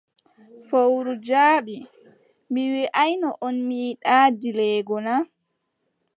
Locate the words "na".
5.05-5.15